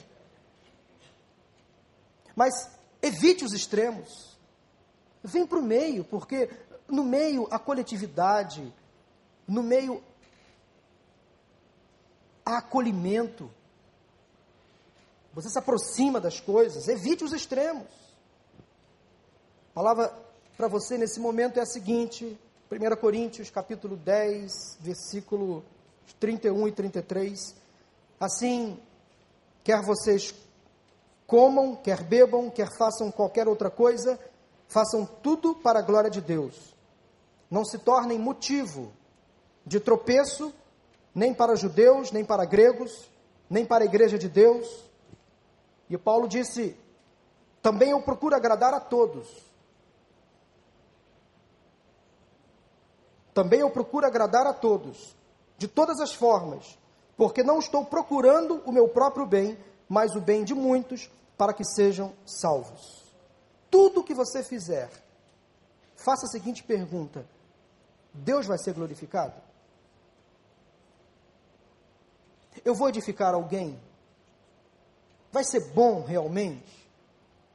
[2.35, 2.53] Mas
[3.01, 4.37] evite os extremos.
[5.23, 6.49] Vem para o meio, porque
[6.87, 8.73] no meio a coletividade,
[9.47, 10.03] no meio
[12.45, 13.49] há acolhimento.
[15.33, 17.87] Você se aproxima das coisas, evite os extremos.
[19.71, 20.13] A palavra
[20.55, 22.37] para você nesse momento é a seguinte:
[22.71, 25.63] 1 Coríntios capítulo 10, versículo
[26.19, 27.55] 31 e 33.
[28.19, 28.79] Assim,
[29.63, 30.33] quer vocês
[31.25, 34.19] comam, quer bebam, quer façam qualquer outra coisa,
[34.67, 36.75] façam tudo para a glória de Deus.
[37.49, 38.93] Não se tornem motivo
[39.65, 40.53] de tropeço,
[41.13, 43.09] nem para judeus, nem para gregos,
[43.49, 44.92] nem para a igreja de Deus.
[45.93, 46.75] E Paulo disse:
[47.61, 49.29] também eu procuro agradar a todos.
[53.31, 55.15] Também eu procuro agradar a todos,
[55.55, 56.77] de todas as formas,
[57.15, 59.55] porque não estou procurando o meu próprio bem,
[59.87, 63.03] mas o bem de muitos, para que sejam salvos.
[63.69, 64.89] Tudo que você fizer,
[65.95, 67.23] faça a seguinte pergunta:
[68.11, 69.39] Deus vai ser glorificado?
[72.65, 73.79] Eu vou edificar alguém?
[75.33, 76.87] Vai ser bom realmente?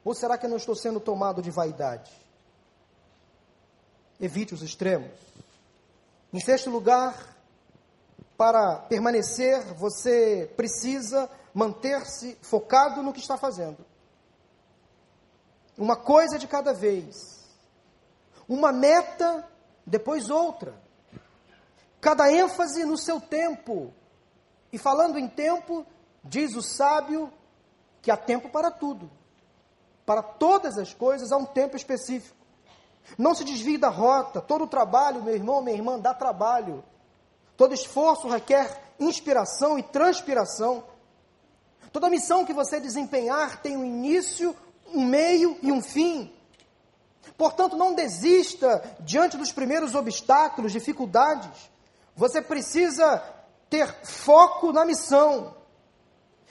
[0.03, 2.11] Ou será que eu não estou sendo tomado de vaidade?
[4.19, 5.17] Evite os extremos.
[6.33, 7.37] Em sexto lugar,
[8.35, 13.77] para permanecer, você precisa manter-se focado no que está fazendo.
[15.77, 17.47] Uma coisa de cada vez.
[18.45, 19.47] Uma meta,
[19.85, 20.75] depois outra.
[22.01, 23.93] Cada ênfase no seu tempo.
[24.69, 25.85] E falando em tempo,
[26.25, 27.31] diz o sábio
[28.01, 29.09] que há tempo para tudo.
[30.05, 32.35] Para todas as coisas há um tempo específico.
[33.17, 34.41] Não se desvie da rota.
[34.41, 36.83] Todo trabalho, meu irmão, minha irmã, dá trabalho.
[37.57, 40.83] Todo esforço requer inspiração e transpiração.
[41.91, 44.55] Toda missão que você desempenhar tem um início,
[44.93, 46.31] um meio e um fim.
[47.37, 51.69] Portanto, não desista diante dos primeiros obstáculos, dificuldades.
[52.15, 53.23] Você precisa
[53.69, 55.55] ter foco na missão.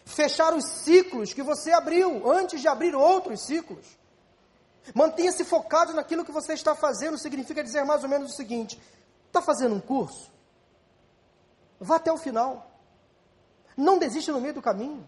[0.09, 3.87] Fechar os ciclos que você abriu antes de abrir outros ciclos.
[4.95, 8.81] Mantenha-se focado naquilo que você está fazendo, significa dizer mais ou menos o seguinte:
[9.27, 10.33] está fazendo um curso?
[11.79, 12.71] Vá até o final.
[13.77, 15.07] Não desista no meio do caminho.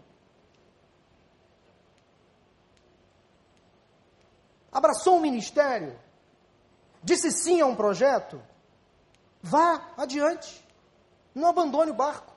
[4.71, 5.99] Abraçou um ministério?
[7.03, 8.39] Disse sim a um projeto?
[9.41, 10.63] Vá adiante.
[11.33, 12.30] Não abandone o barco.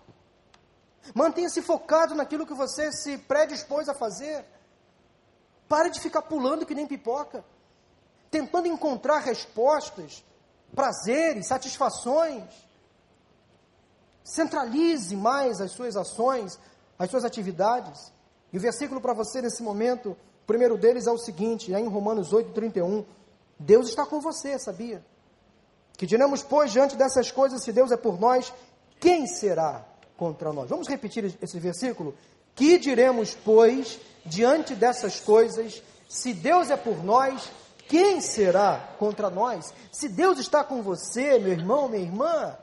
[1.12, 4.44] Mantenha-se focado naquilo que você se predispôs a fazer.
[5.68, 7.44] Pare de ficar pulando que nem pipoca,
[8.30, 10.24] tentando encontrar respostas,
[10.74, 12.44] prazeres, satisfações.
[14.22, 16.58] Centralize mais as suas ações,
[16.98, 18.12] as suas atividades.
[18.52, 21.88] E o versículo para você nesse momento, o primeiro deles é o seguinte, é em
[21.88, 23.04] Romanos 8, 31.
[23.58, 25.04] Deus está com você, sabia?
[25.96, 28.52] Que diremos, pois, diante dessas coisas, se Deus é por nós,
[28.98, 29.84] quem será
[30.16, 30.68] contra nós?
[30.68, 32.16] Vamos repetir esse versículo?
[32.54, 37.50] Que diremos, pois, diante dessas coisas, se Deus é por nós,
[37.88, 39.72] quem será contra nós?
[39.92, 42.56] Se Deus está com você, meu irmão, minha irmã,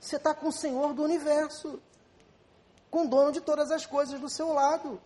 [0.00, 1.80] você está com o Senhor do universo,
[2.90, 5.00] com o dono de todas as coisas do seu lado.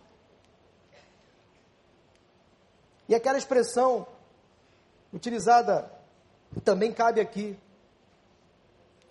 [3.07, 4.05] E aquela expressão
[5.11, 5.91] utilizada
[6.63, 7.57] também cabe aqui.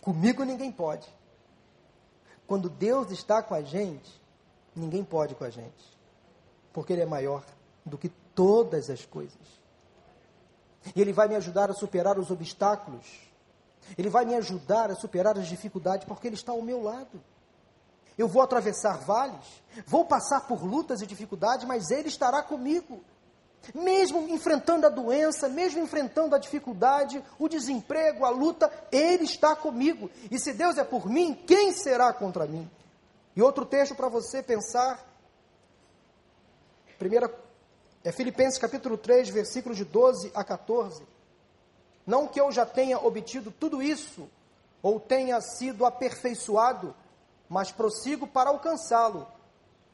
[0.01, 1.09] Comigo ninguém pode.
[2.49, 4.11] Quando Deus está com a gente,
[4.75, 5.99] ninguém pode com a gente.
[6.73, 7.45] Porque Ele é maior
[7.85, 9.37] do que todas as coisas.
[10.97, 13.07] E Ele vai me ajudar a superar os obstáculos.
[13.99, 17.23] Ele vai me ajudar a superar as dificuldades, porque Ele está ao meu lado.
[18.17, 23.05] Eu vou atravessar vales, vou passar por lutas e dificuldades, mas Ele estará comigo.
[23.75, 30.11] Mesmo enfrentando a doença, mesmo enfrentando a dificuldade, o desemprego, a luta, Ele está comigo.
[30.31, 32.69] E se Deus é por mim, quem será contra mim?
[33.37, 35.07] E outro texto para você pensar.
[36.99, 37.33] Primeira,
[38.03, 41.03] é Filipenses capítulo 3, versículos de 12 a 14.
[42.07, 44.29] Não que eu já tenha obtido tudo isso,
[44.83, 46.95] ou tenha sido aperfeiçoado,
[47.49, 49.27] mas prossigo para alcançá-lo,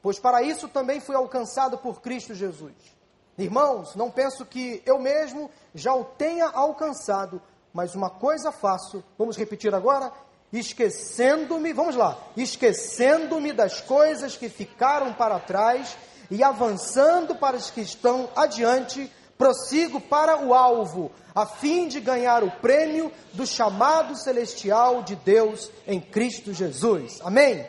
[0.01, 2.94] pois para isso também fui alcançado por Cristo Jesus.
[3.37, 7.43] Irmãos, não penso que eu mesmo já o tenha alcançado,
[7.73, 10.13] mas uma coisa faço, vamos repetir agora?
[10.53, 15.97] Esquecendo-me, vamos lá, esquecendo-me das coisas que ficaram para trás
[16.31, 22.45] e avançando para as que estão adiante, prossigo para o alvo, a fim de ganhar
[22.45, 27.21] o prêmio do chamado celestial de Deus em Cristo Jesus.
[27.25, 27.67] Amém?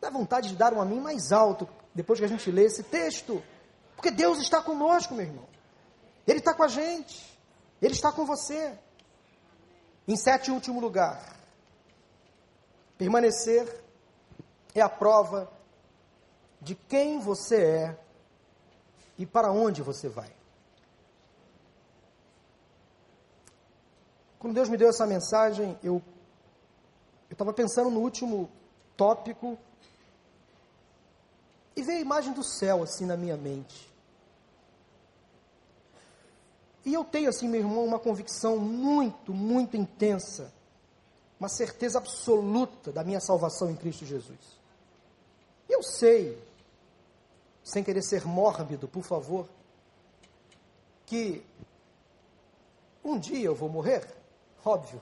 [0.00, 3.42] Dá vontade de dar um amém mais alto depois que a gente lê esse texto.
[4.02, 5.46] Porque Deus está conosco, meu irmão.
[6.26, 7.38] Ele está com a gente.
[7.80, 8.76] Ele está com você.
[10.08, 11.36] Em sete último lugar,
[12.98, 13.80] permanecer
[14.74, 15.48] é a prova
[16.60, 17.98] de quem você é
[19.16, 20.34] e para onde você vai.
[24.40, 26.02] Quando Deus me deu essa mensagem, eu
[27.30, 28.50] estava pensando no último
[28.96, 29.56] tópico
[31.76, 33.91] e veio a imagem do céu assim na minha mente.
[36.84, 40.52] E eu tenho assim, meu irmão, uma convicção muito, muito intensa,
[41.38, 44.38] uma certeza absoluta da minha salvação em Cristo Jesus.
[45.68, 46.38] Eu sei,
[47.62, 49.48] sem querer ser mórbido, por favor,
[51.06, 51.44] que
[53.04, 54.06] um dia eu vou morrer,
[54.64, 55.00] óbvio.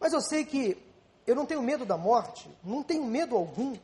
[0.00, 0.80] Mas eu sei que
[1.26, 3.76] eu não tenho medo da morte, não tenho medo algum,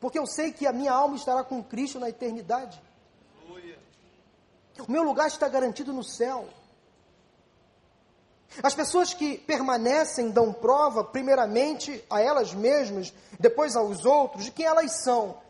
[0.00, 2.80] porque eu sei que a minha alma estará com Cristo na eternidade.
[4.86, 6.48] O meu lugar está garantido no céu.
[8.62, 14.66] As pessoas que permanecem dão prova, primeiramente a elas mesmas, depois aos outros, de quem
[14.66, 15.40] elas são.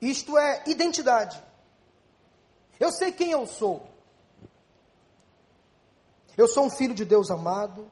[0.00, 1.42] Isto é identidade.
[2.78, 3.88] Eu sei quem eu sou.
[6.36, 7.90] Eu sou um filho de Deus amado.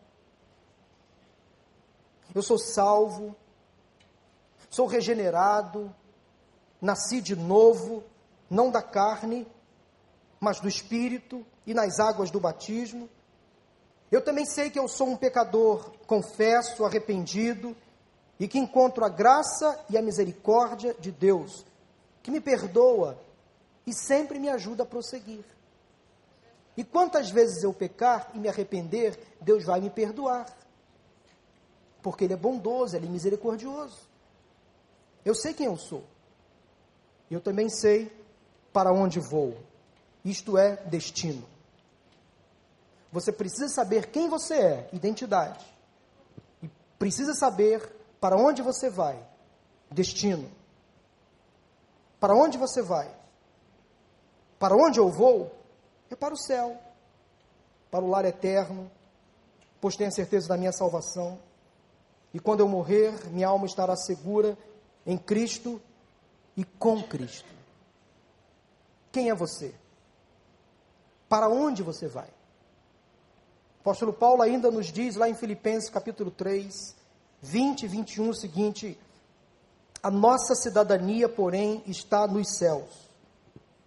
[2.34, 3.34] Eu sou salvo.
[4.68, 5.94] Sou regenerado.
[6.80, 8.04] Nasci de novo,
[8.54, 9.46] não da carne,
[10.38, 13.08] mas do espírito e nas águas do batismo.
[14.10, 17.76] Eu também sei que eu sou um pecador, confesso, arrependido
[18.38, 21.66] e que encontro a graça e a misericórdia de Deus,
[22.22, 23.18] que me perdoa
[23.86, 25.44] e sempre me ajuda a prosseguir.
[26.76, 30.46] E quantas vezes eu pecar e me arrepender, Deus vai me perdoar.
[32.02, 34.08] Porque Ele é bondoso, Ele é misericordioso.
[35.24, 36.04] Eu sei quem eu sou.
[37.30, 38.23] Eu também sei
[38.74, 39.56] para onde vou.
[40.24, 41.46] Isto é destino.
[43.12, 45.64] Você precisa saber quem você é, identidade.
[46.60, 46.68] E
[46.98, 47.80] precisa saber
[48.20, 49.16] para onde você vai,
[49.90, 50.50] destino.
[52.18, 53.08] Para onde você vai?
[54.58, 55.52] Para onde eu vou?
[56.10, 56.76] é para o céu,
[57.90, 58.90] para o lar eterno,
[59.80, 61.38] pois tenho a certeza da minha salvação.
[62.32, 64.56] E quando eu morrer, minha alma estará segura
[65.04, 65.80] em Cristo
[66.56, 67.53] e com Cristo.
[69.14, 69.72] Quem é você?
[71.28, 72.26] Para onde você vai?
[72.26, 76.96] O apóstolo Paulo ainda nos diz lá em Filipenses capítulo 3,
[77.40, 78.98] 20 e 21 o seguinte:
[80.02, 82.90] A nossa cidadania, porém, está nos céus,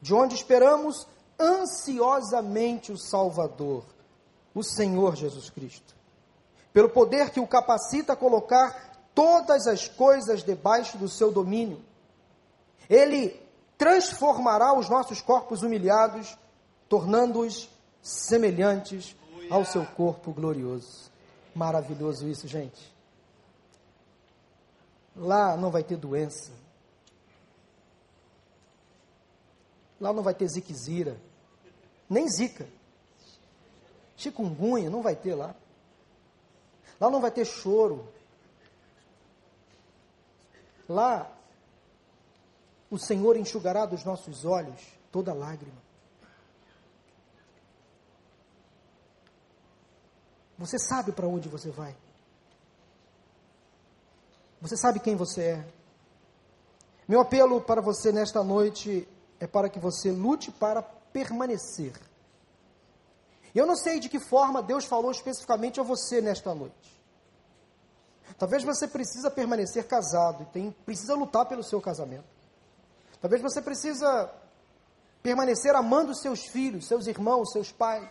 [0.02, 1.06] de onde esperamos
[1.38, 3.84] ansiosamente o Salvador,
[4.56, 5.94] o Senhor Jesus Cristo.
[6.72, 11.84] Pelo poder que o capacita a colocar todas as coisas debaixo do seu domínio.
[12.90, 13.46] Ele
[13.78, 16.38] transformará os nossos corpos humilhados,
[16.90, 17.70] tornando-os
[18.02, 19.16] semelhantes
[19.50, 21.12] ao seu corpo glorioso.
[21.54, 22.94] Maravilhoso isso, gente.
[25.16, 26.52] Lá não vai ter doença.
[30.00, 31.18] Lá não vai ter ziquezira
[32.10, 32.68] nem zika.
[34.16, 35.54] Chikungunya não vai ter lá.
[37.00, 38.08] Lá não vai ter choro.
[40.88, 41.30] Lá
[42.90, 44.82] o Senhor enxugará dos nossos olhos
[45.12, 45.88] toda lágrima.
[50.58, 51.96] Você sabe para onde você vai.
[54.60, 55.68] Você sabe quem você é.
[57.08, 59.08] Meu apelo para você nesta noite
[59.40, 61.94] é para que você lute para permanecer.
[63.54, 66.98] Eu não sei de que forma Deus falou especificamente a você nesta noite.
[68.38, 72.37] Talvez você precisa permanecer casado e tem, precisa lutar pelo seu casamento.
[73.22, 74.32] Talvez você precisa
[75.24, 78.10] permanecer amando seus filhos, seus irmãos, seus pais.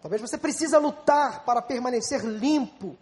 [0.00, 2.96] Talvez você precisa lutar para permanecer limpo,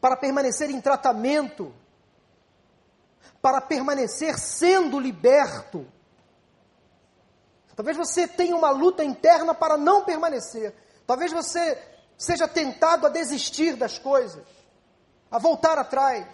[0.00, 1.74] para permanecer em tratamento,
[3.42, 5.86] para permanecer sendo liberto.
[7.74, 10.74] Talvez você tenha uma luta interna para não permanecer.
[11.06, 11.76] Talvez você
[12.16, 14.46] seja tentado a desistir das coisas,
[15.30, 16.26] a voltar atrás.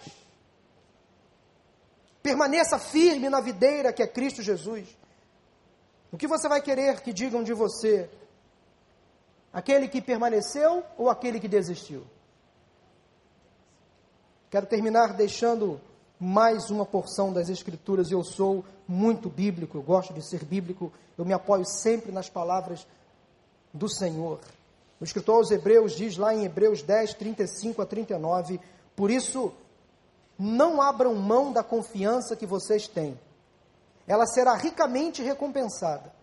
[2.21, 4.87] Permaneça firme na videira que é Cristo Jesus.
[6.11, 8.09] O que você vai querer que digam de você?
[9.51, 12.05] Aquele que permaneceu ou aquele que desistiu?
[14.49, 15.79] Quero terminar deixando
[16.19, 21.25] mais uma porção das Escrituras, eu sou muito bíblico, eu gosto de ser bíblico, eu
[21.25, 22.87] me apoio sempre nas palavras
[23.73, 24.39] do Senhor.
[24.99, 28.59] O escritor aos Hebreus diz lá em Hebreus 10, 35 a 39,
[28.95, 29.53] por isso,
[30.37, 33.19] não abram mão da confiança que vocês têm,
[34.07, 36.13] ela será ricamente recompensada.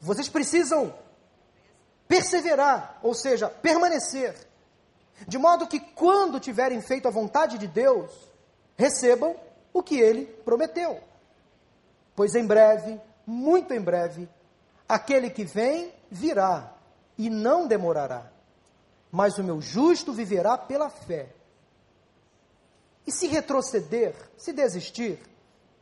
[0.00, 0.94] Vocês precisam
[2.08, 4.34] perseverar, ou seja, permanecer,
[5.28, 8.10] de modo que quando tiverem feito a vontade de Deus,
[8.76, 9.36] recebam
[9.72, 11.00] o que ele prometeu.
[12.16, 14.28] Pois em breve, muito em breve,
[14.90, 16.74] Aquele que vem, virá,
[17.16, 18.26] e não demorará.
[19.08, 21.28] Mas o meu justo viverá pela fé.
[23.06, 25.18] E se retroceder, se desistir,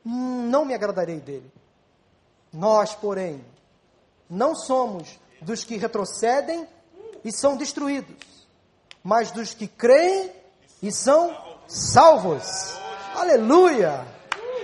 [0.04, 1.52] não me agradarei dele.
[2.52, 3.44] Nós, porém,
[4.28, 6.66] não somos dos que retrocedem
[7.24, 8.16] e são destruídos,
[9.02, 10.32] mas dos que creem
[10.82, 12.46] e são salvos.
[13.14, 14.06] Aleluia!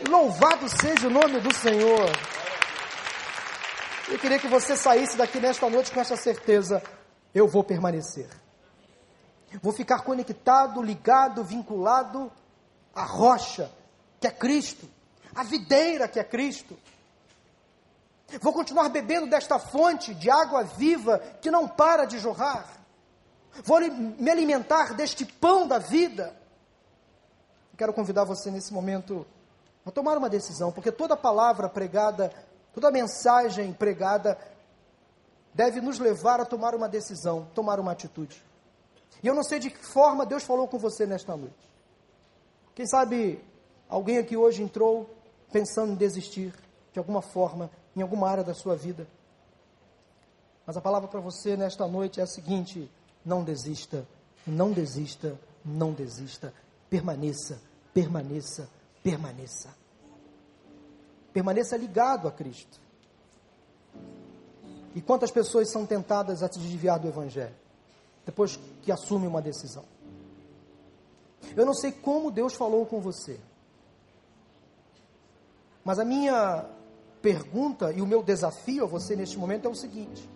[0.08, 2.10] Louvado seja o nome do Senhor.
[4.08, 6.82] Eu queria que você saísse daqui nesta noite com essa certeza:
[7.34, 8.28] eu vou permanecer.
[9.62, 12.30] Vou ficar conectado, ligado, vinculado
[12.94, 13.70] à rocha,
[14.20, 14.88] que é Cristo,
[15.34, 16.78] à videira, que é Cristo.
[18.40, 22.66] Vou continuar bebendo desta fonte de água viva que não para de jorrar.
[23.62, 26.34] Vou me alimentar deste pão da vida.
[27.76, 29.26] Quero convidar você nesse momento
[29.84, 32.32] a tomar uma decisão, porque toda palavra pregada,
[32.72, 34.38] toda mensagem pregada
[35.52, 38.42] deve nos levar a tomar uma decisão, tomar uma atitude.
[39.22, 41.73] E eu não sei de que forma Deus falou com você nesta noite.
[42.74, 43.42] Quem sabe
[43.88, 45.08] alguém aqui hoje entrou
[45.52, 46.52] pensando em desistir
[46.92, 49.06] de alguma forma em alguma área da sua vida.
[50.66, 52.90] Mas a palavra para você nesta noite é a seguinte:
[53.24, 54.06] não desista,
[54.46, 56.52] não desista, não desista.
[56.90, 57.60] Permaneça,
[57.92, 58.68] permaneça,
[59.02, 59.74] permaneça.
[61.32, 62.80] Permaneça ligado a Cristo.
[64.94, 67.54] E quantas pessoas são tentadas a te desviar do Evangelho,
[68.24, 69.84] depois que assumem uma decisão?
[71.56, 73.38] Eu não sei como Deus falou com você,
[75.84, 76.64] mas a minha
[77.20, 80.28] pergunta e o meu desafio a você neste momento é o seguinte: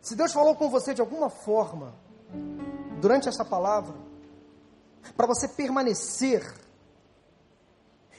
[0.00, 1.94] se Deus falou com você de alguma forma,
[3.00, 3.94] durante essa palavra,
[5.16, 6.54] para você permanecer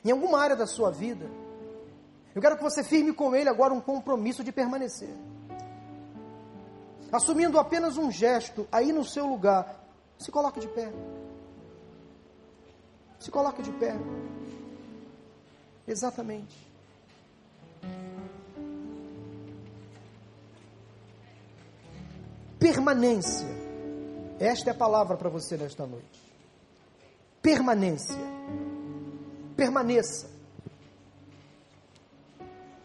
[0.04, 1.30] em alguma área da sua vida,
[2.34, 5.14] eu quero que você firme com Ele agora um compromisso de permanecer.
[7.12, 9.84] Assumindo apenas um gesto aí no seu lugar,
[10.18, 10.92] se coloque de pé.
[13.22, 13.96] Se coloque de pé.
[15.88, 16.58] Exatamente.
[22.58, 23.48] Permanência.
[24.40, 26.20] Esta é a palavra para você nesta noite.
[27.44, 28.18] Permanência.
[29.56, 30.28] Permaneça.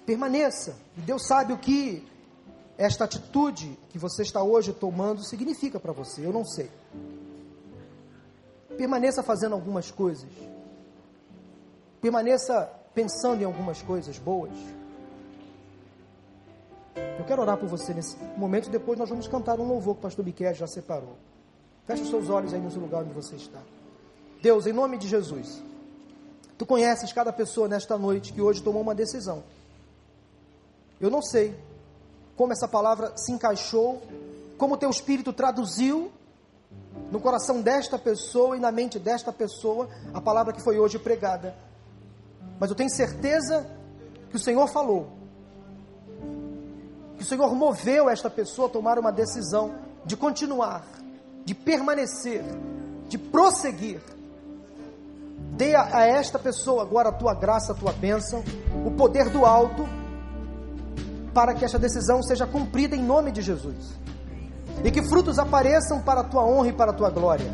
[0.05, 0.77] Permaneça.
[0.99, 2.07] E Deus sabe o que
[2.77, 6.27] esta atitude que você está hoje tomando significa para você.
[6.27, 6.71] Eu não sei.
[8.77, 10.31] Permaneça fazendo algumas coisas.
[12.01, 14.53] Permaneça pensando em algumas coisas boas.
[17.19, 20.03] Eu quero orar por você nesse momento depois nós vamos cantar um louvor que o
[20.03, 21.17] pastor Biquer já separou.
[21.87, 23.61] Feche os seus olhos aí no lugar onde você está.
[24.43, 25.63] Deus, em nome de Jesus,
[26.59, 29.43] tu conheces cada pessoa nesta noite que hoje tomou uma decisão.
[31.01, 31.55] Eu não sei
[32.37, 34.03] como essa palavra se encaixou,
[34.59, 36.11] como o teu espírito traduziu
[37.11, 41.55] no coração desta pessoa e na mente desta pessoa a palavra que foi hoje pregada.
[42.59, 43.67] Mas eu tenho certeza
[44.31, 45.17] que o Senhor falou
[47.17, 49.75] que o Senhor moveu esta pessoa a tomar uma decisão
[50.05, 50.87] de continuar,
[51.45, 52.45] de permanecer,
[53.09, 54.01] de prosseguir.
[55.57, 58.45] Dê a, a esta pessoa agora a tua graça, a tua bênção,
[58.85, 59.89] o poder do alto,
[61.33, 63.95] para que esta decisão seja cumprida em nome de Jesus.
[64.85, 67.51] E que frutos apareçam para a tua honra e para a tua glória.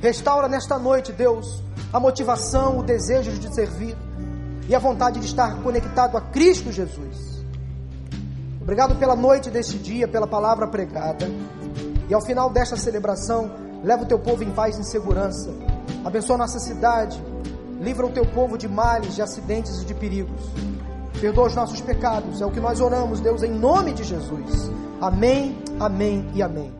[0.00, 1.62] Restaura nesta noite, Deus,
[1.92, 3.96] a motivação, o desejo de servir
[4.68, 7.44] e a vontade de estar conectado a Cristo Jesus.
[8.60, 11.26] Obrigado pela noite deste dia, pela palavra pregada.
[12.08, 13.50] E ao final desta celebração,
[13.82, 15.50] leva o teu povo em paz e em segurança.
[16.04, 17.20] Abençoa nossa cidade.
[17.80, 20.42] Livra o teu povo de males, de acidentes e de perigos.
[21.20, 22.40] Perdoa os nossos pecados.
[22.40, 24.70] É o que nós oramos, Deus, em nome de Jesus.
[25.00, 26.79] Amém, amém e amém.